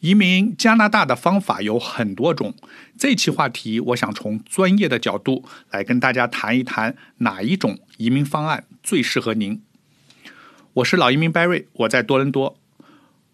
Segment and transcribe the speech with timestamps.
[0.00, 2.54] 移民加拿大的方法有很多种。
[2.98, 9.62] 这期话题，我想从专业的角度来跟大家谈一谈哪一种移民方案最适合您。
[10.72, 12.56] 我是老移民 Barry，我在多伦多。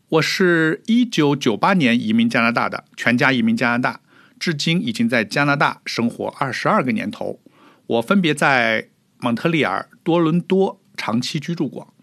[0.09, 4.01] 我是一九九八年移民加拿大的，全家移民加拿大，
[4.41, 7.39] 至今已经在加拿大生活二十二个年头。
[7.87, 8.89] 我分别在
[9.19, 11.95] 蒙特利尔、多伦多长期居住过。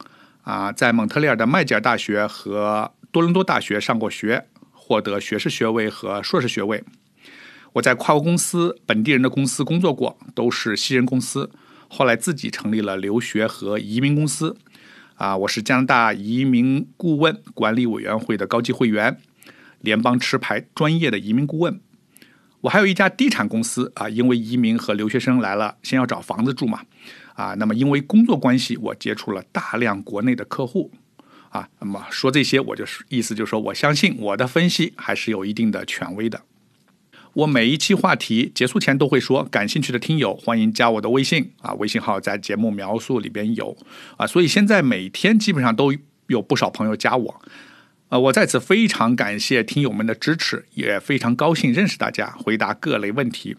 [0.43, 4.45] 啊，在蒙特利尔的麦吉尔大学和多伦多大学上过学，
[4.85, 6.83] 获得学士学位和硕士学位。
[7.71, 11.49] 我在跨国公司、本地人的公司工作过，都是西人公司。
[11.87, 14.57] 后来自己成立了留学和移民公司。
[15.15, 19.17] 啊，我是加拿大移民顾问管理委员会的高级会员，
[19.79, 21.79] 联邦持牌专业的移民顾问。
[22.61, 26.81] 我还有一家地产公司啊，因为移民和留学生来了，先要找房子住嘛。
[27.35, 30.91] 啊，那么因为工作关系，我接触了大量国内的客户。
[31.53, 36.41] 啊，那么说这些，我就是意思就是说，我相信我的分析还是有一定的权威的。
[37.33, 43.77] 我每一期话题结束前都会说，感兴趣的听友欢迎加我的微信啊，微信号在节目描述里边有
[44.17, 45.93] 啊，所以现在每天基本上都
[46.25, 47.41] 有不少朋友加我，
[48.09, 53.55] 呃，我在此非常感谢听友们的支持，也非常高兴认识大家，回答各类问题。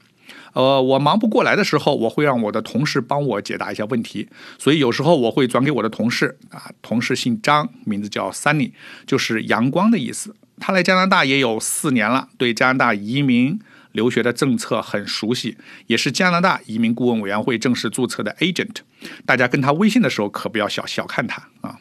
[0.52, 8.72] 呃，我忙不过来的时候，我会让我的同事帮我解答一下问题，所以有时候我会转给我的同事啊，同事姓张，名字叫 Sunny，
[9.06, 10.36] 就是阳光的意思。
[10.60, 13.58] 他来加拿大也有四年了，对加拿大移民
[13.90, 15.56] 留学的政策很熟悉，
[15.88, 18.76] 也是加拿大移民顾问委员会正式注册的 agent。
[19.26, 21.78] 大家跟他微信的时候可不要小小看他啊。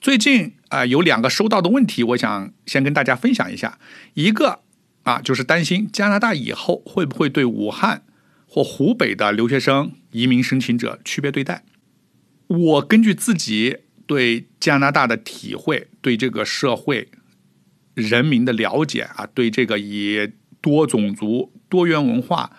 [0.00, 3.78] 最近啊有两个收到的问题，我想先跟大家分享一下。
[4.14, 4.60] 一个
[5.04, 8.02] 啊就是担心加拿大以后会不会对武汉
[8.46, 11.64] 或湖北的留学生移民申请者区别对待。
[12.48, 17.08] 我根据自己对加拿大的体会，对这个社会。
[17.94, 22.50] 人民的了解啊，对这个以多种族、多元文化、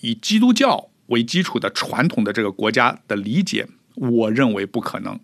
[0.00, 3.66] 以基督教为基础的传统的这个国家的理解，
[3.96, 5.18] 我认为不可能。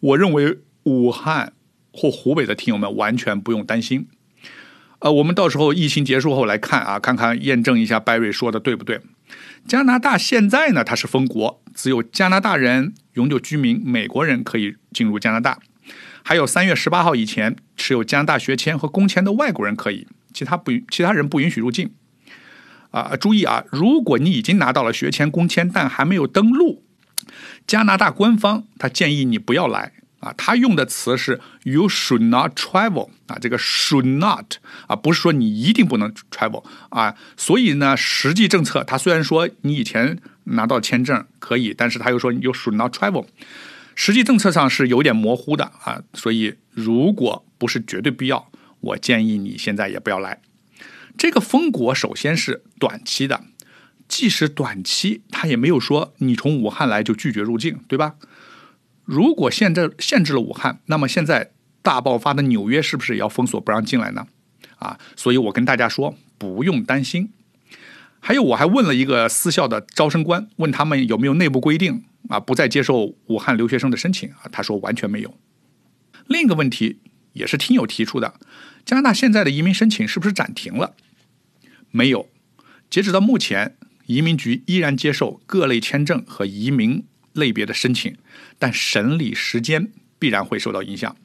[0.00, 1.52] 我认为武汉
[1.92, 4.08] 或湖北的听友们完全不用担心。
[5.00, 9.00] 呃，我们到时候疫情结束后来看啊，看看验证一下 Barry 说的对不对。
[9.66, 15.58] 加拿大现在呢，它是封国，只有加拿大人、永久居民、美国人可以进入加拿大。
[16.22, 21.90] 还有三月十八号以前持有加拿大学签和工签的外国人可以，其他不其他人不允许入境。
[22.90, 26.82] 啊，注意啊，如果你已经拿到了学签、工签，但还没有登陆，
[27.66, 29.92] 加拿大官方他建议你不要来
[30.26, 30.34] 啊。
[30.36, 34.54] 他用的词是 “you should not travel” 啊，这个 “should not”
[34.86, 37.14] 啊，不是说你一定不能 travel 啊。
[37.36, 43.26] 所以呢，实际政策他虽然说你以前拿到签证可以，但是他又说 “you should not travel”。
[43.94, 48.50] 实际政策上是有点模糊的啊，所以如果不是绝对必要，
[48.80, 50.40] 我建议你现在也不要来。
[51.16, 53.42] 这个封国首先是短期的，
[54.06, 58.16] 即使短期，他也没有说你从武汉来就拒绝入境，对吧？
[59.06, 64.26] 如果现在限制了武汉，那么现在大爆发的纽约是不是也要封锁不让进来呢？
[64.78, 67.30] 啊，所以我跟大家说不用担心。
[68.20, 72.04] 还有，我还问了一个私校的招生官，问他们有没有内部规定。
[72.28, 74.50] 啊，不再接受武汉留学生的申请啊！
[74.50, 75.32] 他说完全没有。
[76.26, 76.98] 另一个问题
[77.34, 78.34] 也是听友提出的，
[78.84, 80.96] 加拿大现在的移民申请是不是暂停了？
[81.92, 82.28] 没有，
[82.90, 87.04] 截止到目前，移民局依然接受各类签证和移民
[87.36, 88.16] 类别的申请，
[88.58, 91.16] 但审理时间必然会受到影响。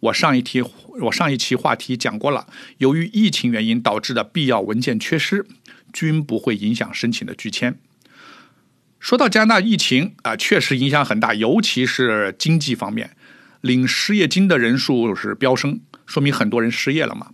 [0.00, 0.62] 我上一题，
[1.02, 2.46] 我上一期话题讲过了，
[2.78, 5.46] 由于疫情原因导致的必要文件缺失，
[5.92, 7.78] 均不会影响申请的拒签。
[8.98, 13.16] 说到加拿大疫情啊，确实影响很大，尤其是经济方面，
[13.60, 17.32] 领失业金的人数是飙升，说明很多人失业了嘛。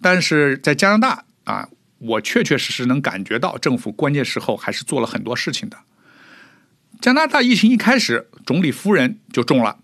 [0.00, 1.68] 但是在加拿大啊，
[1.98, 5.76] 我确确实实能感觉到政府关键时候还是做了很多事情的。
[7.00, 9.78] 加拿大疫情一开始，总理夫人就中了，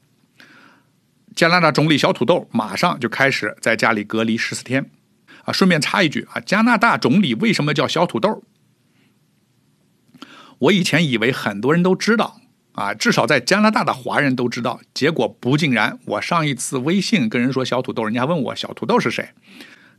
[1.34, 4.90] 加拿大总理小土豆马上就开始在家里隔离十四天。
[5.44, 8.42] 啊，顺便插一句啊，加拿大总理为什么叫小土豆？
[10.58, 12.40] 我以前以为很多人都知道
[12.72, 14.80] 啊，至少在加拿大的华人都知道。
[14.92, 15.98] 结果不尽然。
[16.04, 19.30] 我上一次微信跟人说小土豆，人家问我小土豆是谁。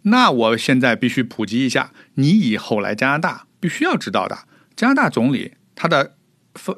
[0.04, 4.38] 那我现在必须普及一下，你以后来加拿大必须要知道的。
[4.76, 6.17] 加拿大总理他的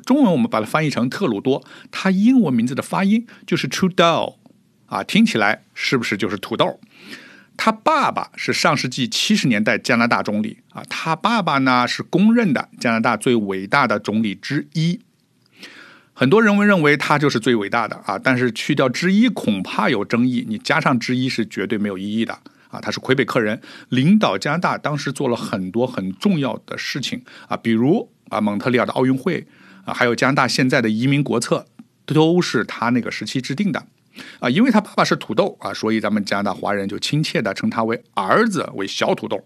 [0.06, 4.36] 中文我们把它翻译成特鲁多，他英文名字的发音就是 Trudeau
[4.86, 6.80] 啊，听起来是不是就是土豆？
[7.58, 15.02] 他爸爸是上世纪七十年代加拿大总理啊，他爸爸呢是公认的加拿大最伟大的总理之一。
[16.14, 22.34] 很多人们认为他就是最伟大的啊，但是去掉之一恐怕有争议，你加上之一是绝对没有意义的
[22.70, 22.80] 啊。
[22.82, 29.46] 他是魁北克人，领导加拿大当时做了很多很重要的事情啊，比如啊蒙特利尔的奥运会
[29.94, 31.66] 还有加拿大现在的移民国策，
[32.06, 33.86] 都是他那个时期制定的
[34.40, 34.50] 啊。
[34.50, 39.44] 因为他爸爸是土豆啊，所以咱们加拿大华人就亲切的称他为儿子为小土豆。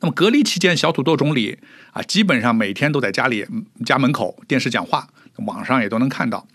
[0.00, 1.58] 那么隔离期间，小土豆总理
[1.92, 3.46] 啊，基本上每天都在家里
[3.84, 5.08] 家门口电视讲话，
[5.44, 6.46] 网上也都能看到。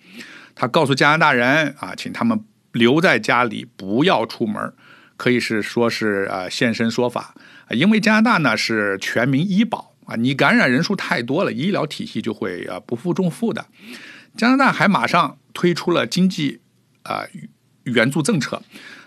[0.55, 4.73] 他告诉加拿大人啊，请他们留在家里，不要出门，
[5.17, 7.35] 可以是说是呃现身说法，
[7.69, 13.67] 因为加拿大呢是全民医保啊，你感染人数太多了，医疗体系就会啊不负重负的。
[14.37, 16.61] 加拿大还马上推出了经济
[17.03, 17.25] 啊
[17.83, 18.63] 援助政策，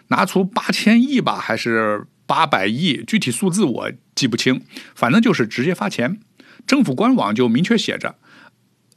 [0.09, 2.07] 拿出八千亿吧，还是？
[2.29, 4.61] 八百亿，具体数字我记不清，
[4.95, 6.21] 反正就是直接发钱。
[6.67, 8.17] 政府官网就明确写着，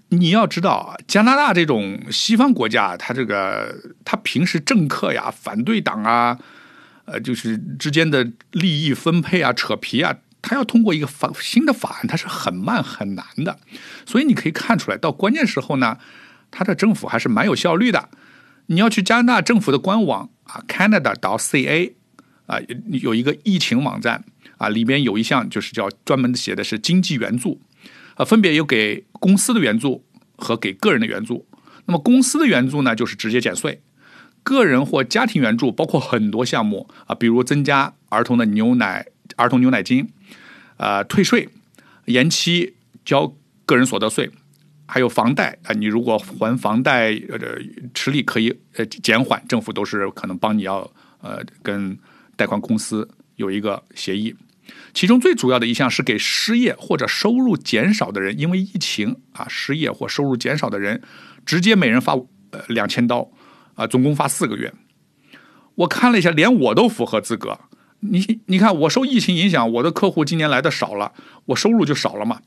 [0.09, 6.37] 你要知道，加拿大这种西方国家，它这个它平时政客呀、反对党啊，
[7.05, 13.59] 呃，就是之间的利益分配啊、扯皮啊，它要通过一个法新的法案，它是很慢很难的。
[14.05, 15.97] 所以你可以看出来，到关键时候呢，
[16.49, 18.09] 它的政府还是蛮有效率的。
[18.67, 21.93] 你要去加拿大政府的官网啊，Canada 到 CA。
[22.47, 24.25] 啊，有一个疫情网站
[24.57, 27.61] 啊，里边有一项就是叫专门写的是经济援助，
[28.15, 30.03] 啊，分别有给公司的援助
[30.35, 31.47] 和给个人的援助。
[31.85, 33.79] 那么公司的援助呢，就是直接减税；
[34.43, 39.05] 个人或家庭援助包括很多项目啊，比如增加儿童的牛奶、
[39.37, 40.11] 儿童牛奶金，
[40.81, 41.47] 呃，退税、
[42.05, 42.73] 延期
[43.05, 43.31] 交
[43.67, 44.27] 个人所得税，
[44.87, 47.37] 还有房贷啊，你如果还房贷呃
[47.93, 50.89] 吃力可以呃减缓，政府都是可能帮你要
[51.21, 51.95] 呃跟。
[52.37, 54.35] 贷款公司有一个协议，
[54.95, 60.99] 其中最主要的一项是给失业或者收入减少的人，因为疫情啊，失业或收入减少的人，
[61.45, 62.13] 直接每人发
[62.49, 63.29] 呃两千刀，
[63.75, 64.73] 啊，总共发四个月。
[65.75, 67.59] 我看了一下，连我都符合资格。
[68.01, 71.13] 你你看，我受疫情影响，我的客户今年来的少了，
[71.45, 72.41] 我收入就少了嘛。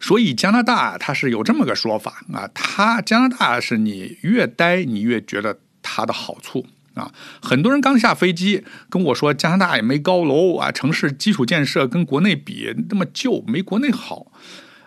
[0.00, 6.66] 所以加拿大它是有这么个说法啊，它加拿大是你越待你越觉得它的好处。
[6.94, 14.32] 啊，很多人刚下飞机跟我说，加拿大也没高楼啊，城市基础建设跟国内比那么旧，没国内好。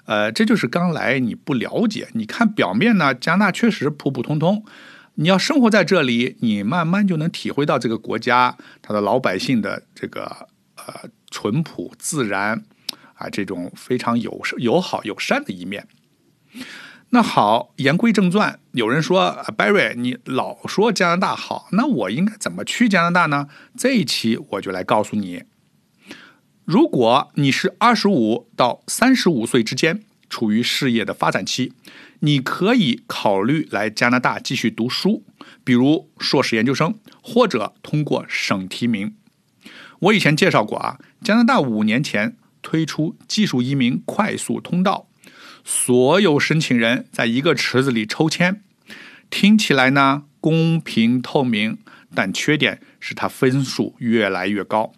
[0.06, 2.10] 呃，这就是刚来你不了解。
[2.14, 4.66] 你看表面呢，加拿大确实普普通通。
[5.16, 12.64] 你要生活在这里，你慢慢就能体会到这个国家它的老百姓的这个呃淳朴自然
[13.16, 15.88] 啊，这种非常友友好友善的一面。
[17.10, 18.60] 那好，言归正传。
[18.72, 23.50] 有人说啊，Barry，你老说加拿大好，那我应该怎么去加拿大呢？
[23.78, 25.44] 这一期我就来告诉你。
[26.64, 31.74] 如果你是二十五到三十五岁之间，处于事业的发展期，
[32.24, 35.24] 你可以考虑来加拿大继续读书，
[35.64, 39.16] 比如硕士研究生，或者通过省提名。
[40.00, 45.08] 我以前介绍过啊，加拿大五年前推出技术移民快速通道。
[45.64, 48.62] 所有申请人在一个池子里抽签，
[49.30, 51.78] 听起来呢公平透明，
[52.16, 54.94] 但缺点是它分数越来越高，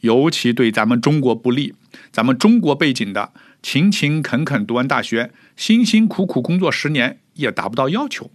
[0.00, 1.74] 尤其对咱们中国不利。
[2.10, 3.32] 咱们中国背景的，
[3.62, 8.30] 勤勤恳恳读完大学，辛辛苦苦工作十年也达不到要求。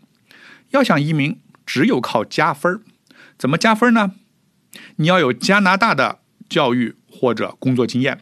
[0.71, 2.81] 要想移民，只有靠加分
[3.37, 4.13] 怎么加分呢？
[4.95, 8.21] 你要有加拿大的教育或者工作经验。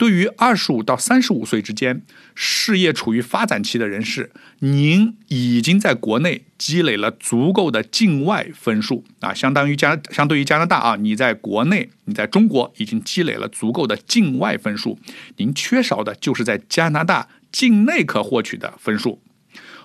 [0.00, 2.00] 对于二十五到三十五岁之间
[2.34, 14.98] 事业处于发展期的人士，您已经在国内积累了足够的境外分数啊，相当于加相对于加拿大啊，你在国内你在中国已经积累了足够的境外分数，
[15.36, 19.20] 您缺少的就是在加拿大境内可获取的分数。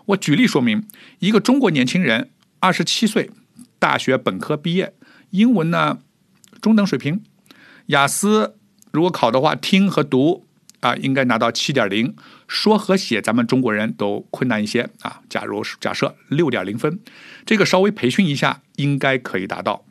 [0.05, 0.87] 我举例说明，
[1.19, 2.29] 一个中国年轻人，
[2.61, 3.29] 二十七岁，
[3.77, 4.93] 大学本科毕业，
[5.31, 5.99] 英文呢
[6.61, 7.21] 中等水平，
[7.87, 8.55] 雅思。
[8.95, 10.47] 如果考的话，听和读
[10.79, 12.13] 啊，应该拿到七点零；
[12.47, 15.19] 说和写，咱们中国人都困难一些啊。
[15.29, 17.01] 假如假设六点零分，
[17.45, 19.83] 这个稍微培训一下，应该可以达到。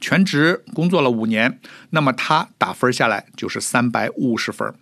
[0.00, 4.74] 全职工作了五年，那么他打分下来就是三百五十分，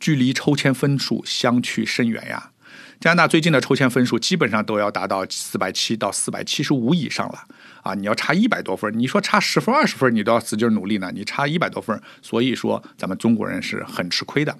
[0.00, 2.52] 距离抽签分数相去甚远呀。
[2.98, 7.44] 加拿大最近的抽签分数基本上都要达到四百七到四百七十五以上了。
[7.86, 11.12] 啊，你要差一百多分，你说差十分二十分，你都要使劲努力呢。
[11.14, 14.56] 你差一百多分，所以说咱们中国人是很吃亏的。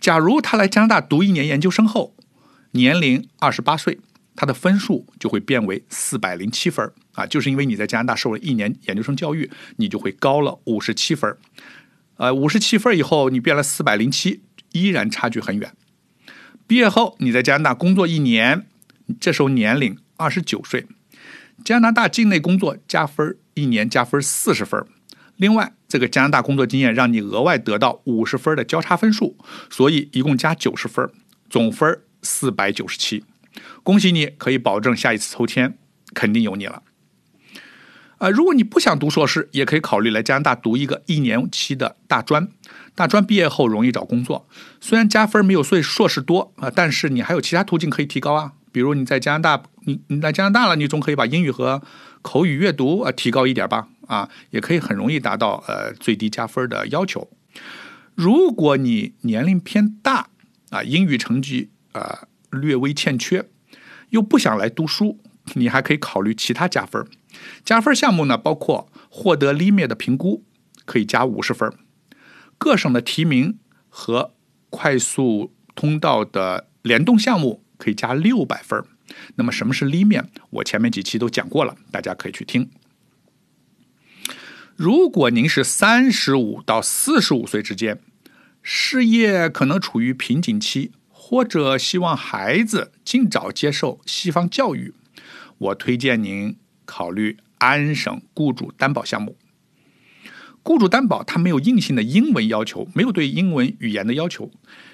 [0.00, 2.14] 假如他来加拿大读一年研究生后，
[2.70, 3.98] 年龄二十八岁，
[4.36, 11.36] 他的分数就会变为四百零七分啊，就是因为你在加拿大受了一年研究生教育，你就会高了五十七分
[12.18, 15.72] 呃，五十七分以后你变了四百零七，依然差距很远。
[16.66, 18.66] 毕业后你在加拿大工作一年，
[19.20, 20.86] 这时候年龄二十九岁，
[21.64, 24.84] 加拿大境内工作加分，一年加分四十分。
[25.36, 29.36] 另外，这个加拿大工作经验让你额外得到五十分的交叉分数，
[29.68, 31.10] 所以一共加九十分，
[31.50, 33.24] 总分四百九十七。
[33.82, 35.76] 恭喜你，可以保证下一次抽签
[36.14, 36.82] 肯定有你了。
[38.18, 42.48] 啊，如果你不想读硕士，也可以考虑来加拿大读一个一年期的大专。
[42.94, 44.48] 大专毕业后容易找工作，
[44.80, 48.54] 虽然加分没有硕硕士多啊，但是你还有其他途径可以提高啊。
[48.76, 51.82] 比如你在加拿大，你你来加拿大了，你总可以把英语和
[52.20, 53.88] 口语阅读啊提高一点吧。
[54.06, 57.26] 啊，也可以很容易达到呃最低加分的要求。
[58.14, 60.28] 如果你年龄偏大
[60.68, 63.48] 啊，英语成绩啊略微欠缺，
[64.10, 65.18] 又不想来读书，
[65.56, 67.02] 你还可以考虑其他加分。
[67.64, 70.44] 加分项目呢，包括获得 LIME 的评估，
[70.84, 71.70] 可以加五十分；
[72.58, 74.34] 各省的提名和
[74.68, 78.82] 快速通道的联动项目可以加六百分。
[79.36, 82.68] 那么什么是立面我前面几期都讲过了，大家可以去听。
[84.74, 87.98] 如果您是三十五到四十五岁之间，
[88.62, 94.92] 事业可能处于瓶颈期，或者希望孩子尽早接受西方教育，
[95.58, 99.38] 我推荐您考虑安省雇主担保项目。
[100.62, 104.50] 雇主担保它没有硬性的英文要求，没有对英文语言的要求，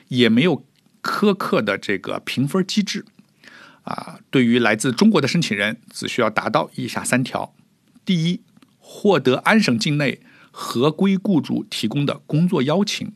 [0.08, 0.66] 也没有
[1.02, 3.04] 苛刻的这个评分机制。
[3.82, 7.54] 啊，对于来自中国的申请人，只需要达到以下三条：
[8.04, 8.40] 第一。
[8.84, 13.10] 获得安省境内合规雇主提供的工作邀请。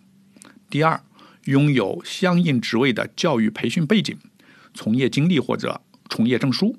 [0.70, 1.02] 第二，
[1.44, 4.16] 拥有相应职位的教育培训背景、
[4.72, 6.78] 从业经历或者从业证书。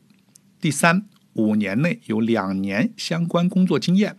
[0.59, 4.17] 第三，五年内有两年相关工作经验。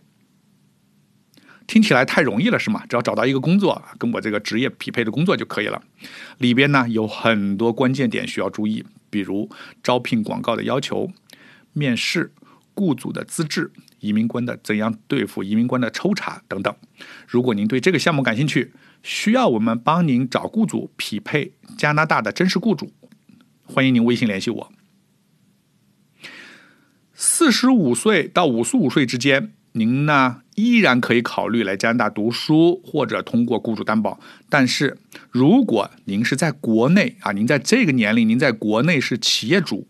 [1.69, 2.83] 听起来太容易了，是吗？
[2.89, 5.79] 只要找到一个工作跟我这个职业匹配的工作就可以了。
[6.39, 9.47] 里边呢有很多关键点需要注意，比如
[9.83, 11.11] 招聘广告的要求、
[11.73, 12.33] 面试、
[12.73, 13.71] 雇主的资质。
[13.99, 16.73] 移民官的怎样对付移民官的抽查等等。
[17.27, 18.73] 如果您对这个项目感兴趣，
[19.03, 22.93] 需要我们帮您找雇主匹配加拿大的真实雇主，
[23.65, 24.71] 欢迎您微信联系我。
[27.13, 34.19] 四十五岁到五十五岁之间，您呢依然可以考虑来加拿大读书或者通过雇主担保。
[34.49, 34.97] 但是
[35.31, 39.87] 如果您是在国内啊，您在这个年龄，您在国内是企业主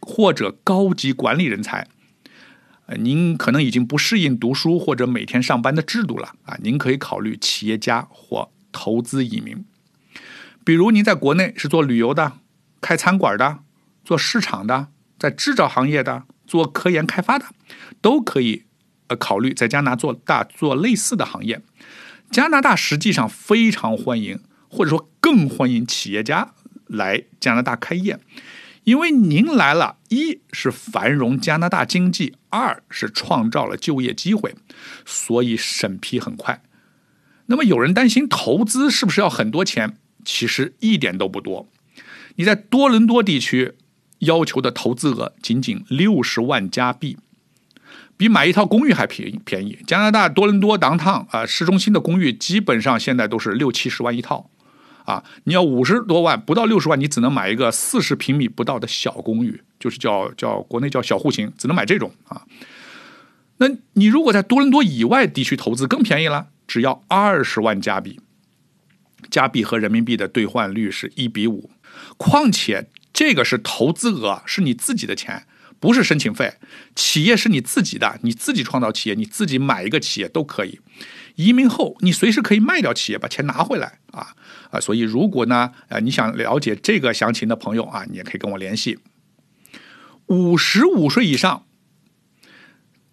[0.00, 1.88] 或者高级管理人才。
[2.98, 6.56] 您可能已经不适应读书或者每天上班的制度了啊！
[6.60, 9.64] 您可以考虑企业家或投资移民，
[10.64, 12.32] 比如您在国内是做旅游的、
[12.80, 13.60] 开餐馆的、
[14.04, 17.46] 做市场的、在制造行业的、做科研开发的，
[18.00, 18.64] 都可以
[19.10, 21.60] 呃考虑在加拿大做大做类似的行业。
[22.30, 26.54] 加拿大实际上非常欢迎，或者说更欢迎企业家
[26.86, 28.20] 来加拿大开业。
[28.84, 34.54] 因为您来了，一是繁荣加拿大经济，二是创造了就业机会，
[35.04, 36.62] 所以审批很快。
[37.46, 39.98] 那么有人担心投资是不是要很多钱？
[40.24, 41.68] 其实一点都不多。
[42.36, 43.74] 你在多伦多地区
[44.20, 47.18] 要求的投资额仅仅六十万加币，
[48.20, 49.40] 比买一套公寓还便宜。
[49.46, 49.78] 便宜。
[49.86, 54.50] 加拿大多伦多当趟啊，市中心的公寓基本上现在都是六七十万一套。
[55.06, 62.42] 啊，你要五十多万，不到六十万，你只能买一个四十平米不到的小公寓，就是叫叫国内叫小户型，只能买这种啊。
[63.56, 68.20] 那你如果在多伦多以外地区投资更便宜了，只要二十万加币，
[69.30, 71.70] 加币和人民币的兑换率是一比五。
[72.18, 75.46] 况且这个是投资额，是你自己的钱，
[75.80, 76.54] 不是申请费。
[76.94, 80.78] 企业是你自己的，你自己创造企业，你自己买一个企业都可以。
[81.36, 84.34] 移民后，你随时可以卖掉企业，把钱拿回来啊
[84.70, 84.78] 啊！
[84.78, 88.98] 所以，如果呢，呃，你想了解这个详情的朋友啊，你也可以跟我联系。
[90.26, 91.64] 五十五岁以上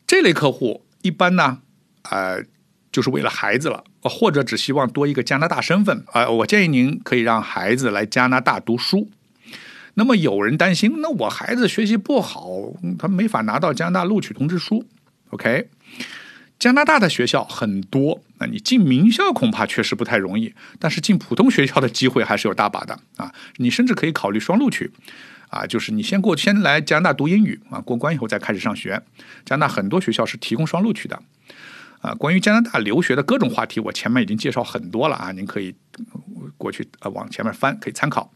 [0.06, 1.60] 这类客户，一般呢，
[2.10, 2.44] 呃，
[2.92, 6.30] 就是为了孩子了，或者只希望多一个加拿大身份啊。
[6.30, 9.10] 我建议您可以让孩子来加拿大读书。
[10.00, 12.48] 那么，有人担心，那我孩子学习不好，
[13.00, 14.86] 他没法拿到加拿大录取通知书。
[15.32, 15.70] OK。
[16.60, 23.32] 加拿大的学校很多，那你进名校恐怕确实不太容易，但是进普通学校的机会还是有大把的啊！
[23.58, 24.92] 你甚至可以考虑双录取，
[25.50, 29.00] 啊，就是你先过先来加拿大读英语啊，过关以后再开始上学。
[29.46, 31.22] 加拿大很多学校是提供双录取的，
[32.08, 35.76] 啊，关于加拿大留学的各种话题，我前面已经介绍很多了啊，您可以
[36.58, 38.32] 过去呃往前面翻，可以参考。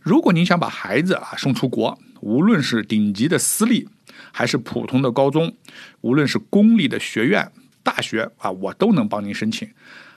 [0.00, 3.88] 如果您想把孩子啊送出国，无论是顶级的私立
[4.32, 5.54] 还是普通的高中，
[6.00, 7.52] 无论是公立的学院。
[7.82, 9.66] 大学啊，我都能帮您申请。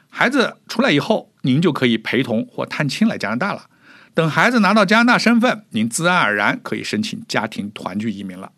[0.10, 3.67] 孩子出来以后，您就可以陪同或探亲来加拿大了。
[4.13, 8.51] 等孩子拿到加拿大身份，您自然而然可以申请家庭团聚移民了。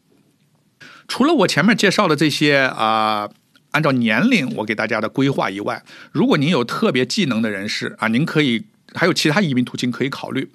[1.07, 3.29] 除了我前面介绍的这些啊，
[3.75, 8.63] 按照年龄我给大家的规划以外，如果您有特别技能的人士啊，您可以
[8.93, 10.49] 还有其他移民途径可以考虑。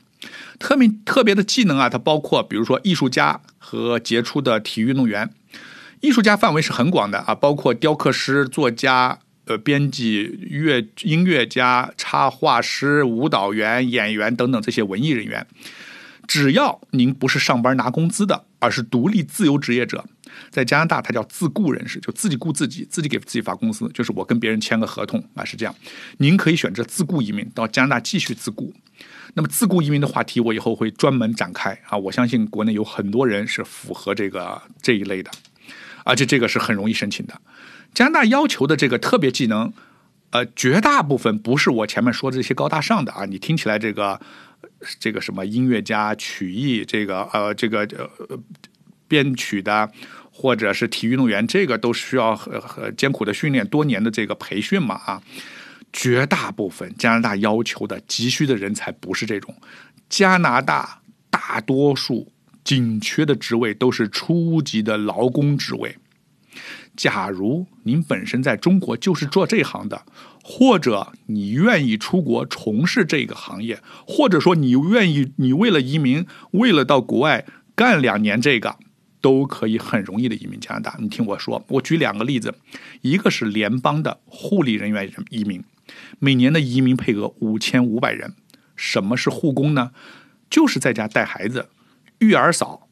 [0.59, 5.29] 特别特别的技能啊，它包括比如说艺术家和杰出的体育运动员。
[6.01, 15.47] 艺术家范围是很广的啊，包括雕刻师、作家、呃编辑、乐音乐家、插画师、舞蹈员、演员等等这些文艺人员。
[16.31, 20.05] 只要您不是上班拿工资的，而是独立自由职业者，
[20.49, 25.75] 在加拿大他叫自雇人士，就自己雇自己，自己给自己发工资，就是我跟别人签个合同啊，是这样。
[26.19, 28.73] 您可以选择自雇移民到加拿大继续自雇。
[29.35, 31.99] 那么自雇移民的话题，我以后会专门展开啊！
[31.99, 35.33] 我相信国内有很多人是符合这个这一类的，
[36.05, 37.41] 而且这个是很容易申请的。
[37.93, 39.73] 加拿大要求的这个特别技能，
[40.31, 43.25] 呃，绝大部分不是我前面说的这些高大上的啊！
[43.25, 44.21] 你听起来这个
[44.99, 47.81] 这个什么音乐家、曲艺，这个呃这个
[48.29, 48.39] 呃
[49.07, 49.91] 编曲的，
[50.31, 55.23] 或者是体育运动员，这个都需要很很艰苦的训练，多年的这个培训嘛啊！
[55.93, 59.53] 绝大部分加拿大要求的急需的人才不是这种，
[60.09, 61.01] 加拿大
[61.31, 65.97] 大多数紧缺的职位都是初级的劳工职位。
[66.97, 70.05] 假如您本身在中国就是做这行的，
[70.43, 77.45] 或者你愿意出国从事这个行业，或者说你愿意你为了移民，为了到国外
[77.75, 78.77] 干两年这个，
[79.21, 80.97] 都可以很容易的移民加拿大。
[80.99, 82.55] 你听我说，我举两个例子，
[83.03, 85.63] 一个是联邦的护理人员移民。
[86.19, 88.35] 每年的移民配额五千五百人。
[88.77, 89.91] 什么是护工呢？
[90.49, 91.69] 就是在家带孩子、
[92.19, 92.89] 育儿嫂、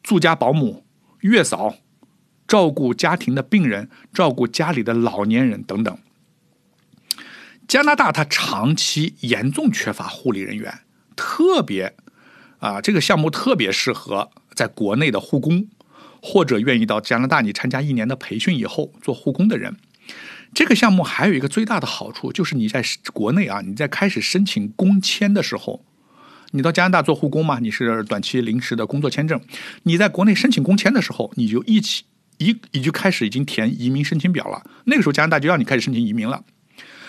[0.00, 0.84] 住家保姆、
[1.22, 1.74] 月嫂，
[2.46, 5.98] 照顾家庭的病人、照顾家里的老年人等等。
[7.66, 10.80] 加拿大它长期严重缺乏护理人员，
[11.16, 11.94] 特别
[12.58, 15.68] 啊，这个项目特别适合在国内的护工，
[16.22, 19.76] 或者愿意到加拿大你参加一年的培训以后做护工的人。
[20.52, 25.84] 这个项目还有一个最大的好处，就是你在国内啊，你在开始申请工签的时候，
[26.52, 29.40] 你到加拿大做护工嘛，你是短期临时的工作签证，
[29.82, 32.04] 你在国内申请工签的时候，你就一起
[32.38, 34.62] 一你就开始已经填移民申请表了。
[34.84, 36.44] 那个时候加拿大就让你开始申请移民了，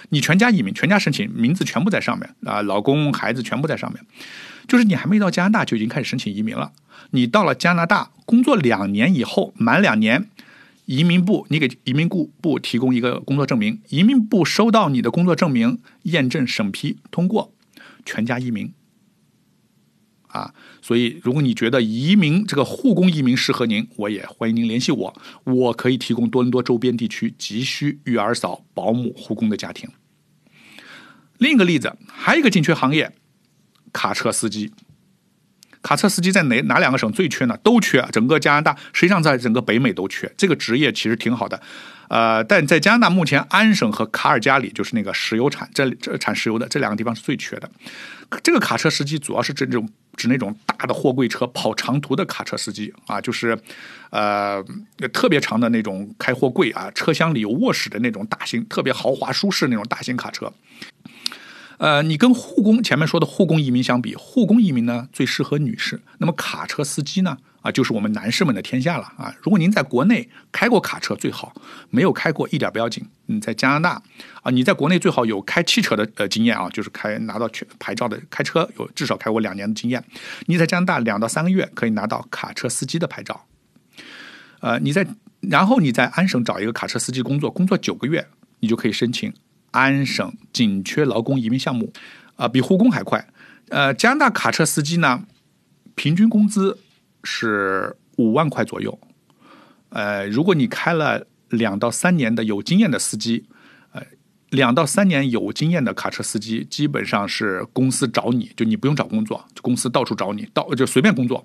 [0.10, 4.04] 你全家移民，全家申请，名字全部在上面啊，老公孩子全部在上面，
[4.68, 6.72] 就是你还没到加拿大就已经开始申请移民了。
[7.12, 10.28] 你到了加拿大工作两年以后，满两年。
[10.86, 17.52] 移民部，你给移民部部提供一个工作证明，移民部收到你的工作证明，验证审批通过，
[18.06, 18.72] 全家移民。
[20.36, 29.90] 啊，所以如果你觉得移民这个护工移民适合您，我也欢迎您联系我，我可以提供多伦多周边地区急需育儿嫂、保姆、护工的家庭。
[31.38, 33.14] 另一个例子，还有一个紧缺行业，
[33.94, 34.74] 卡车司机。
[35.82, 37.56] 卡车司机在哪哪两个省最缺呢？
[37.64, 40.30] 都缺，整个加拿大实际上在整个北美都缺。
[40.36, 41.62] 这个职业其实挺好的，
[42.10, 47.70] 呃，但在加拿大目前安省和卡尔加里就是那个石油产这这产石油的这两个地方是最缺的。
[48.42, 53.58] 这个卡车司机主要是这种指那种大的货柜车跑长途的卡车司机啊，就是
[54.10, 54.64] 呃
[55.14, 60.52] 特别长的那种开货柜啊，车厢里有卧室的那种大型特别豪华舒适那种大型卡车。
[61.78, 66.02] 呃，你跟护工前面说的护工移民相比，护工移民呢最适合女士。
[66.20, 69.36] 那么卡车司机呢，啊，就是我们男士们的天下了啊。
[69.42, 71.54] 如果您在国内开过卡车最好，
[71.90, 73.06] 没有开过一点不要紧。
[73.26, 74.02] 你在加拿大
[74.42, 80.04] 啊，你在国内最好有开汽车的呃经验啊，就是开拿到全牌照的开车有至少开过两年的经验。
[80.46, 83.46] 你在加拿大两到三个月可以拿到卡车司机的牌照。
[84.62, 85.06] 呃，你在
[85.42, 88.26] 然后你在安省找一个卡车司机工作，工作九个月，
[88.62, 89.32] 你就可以申请。
[89.76, 91.92] 安省紧缺劳工移民项目，
[92.38, 93.28] 啊，比护工还快。
[93.68, 95.26] 呃，加拿大卡车司机呢，
[95.96, 96.80] 平均工资
[97.24, 98.98] 是五万块左右。
[99.90, 103.46] 呃，如果你开了两到三年的有经验的司机，
[103.92, 104.02] 呃，
[104.50, 111.44] 两到三年有经验的卡车司机，基本上是公司找你就你不用找工作，公司到处找你，到就随便工作，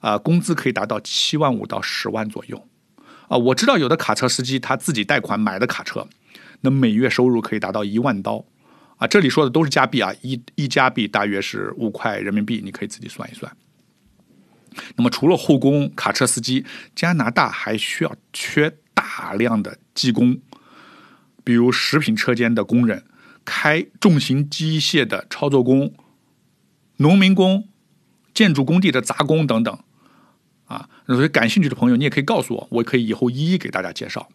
[0.00, 2.66] 啊，工资可以达到七万五到十万左右。
[3.28, 6.06] 啊，我知道有的卡车司机他自己贷款买的卡车。
[6.60, 8.44] 那每月收入可以达到一万刀，
[8.96, 13.50] 啊，这里说的都是加币啊，一一加币大约是五块人民币，你可以自己算一算。
[14.96, 20.38] 那么除了护工、卡车司机，加拿大还需要缺大量的技工，
[21.42, 23.04] 比如食品车间的工人、
[23.44, 25.92] 开重型机械的操作工、
[26.98, 27.66] 农民工、
[28.32, 29.78] 建筑工地的杂工等等。
[30.66, 34.28] 啊，所以感兴趣的朋友，你也可以告诉我，我可以以后一一给大家介绍。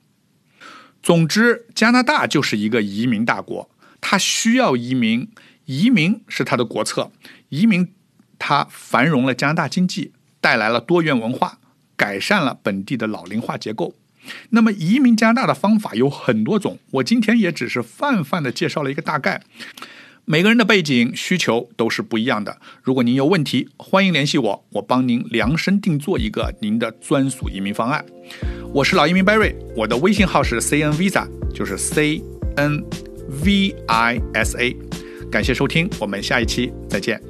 [1.06, 3.70] 总之，加拿大就是一个移民大国，
[4.02, 5.30] 它需要移民，
[5.66, 7.12] 移民是它的国策，
[7.50, 7.94] 移民
[8.40, 11.60] 它繁荣了加拿大经济，带来了多元文化，
[11.96, 13.94] 改善了本地的老龄化结构。
[14.50, 19.44] 那么移民加拿大的方法有很多种，我今天也只是泛泛的介绍了一个大概。
[20.28, 22.58] 每个人的背景需求都是不一样的。
[22.82, 28.04] 如果您有问题，欢迎联系我，我帮您量身定做一个您的专属移民方案。
[28.74, 32.24] 我是老移民 Barry，我的微信号是 C N Visa，就是 C
[32.56, 32.84] N
[33.44, 34.76] V I S A。
[35.32, 37.22] 感谢收听，我们下一期再见。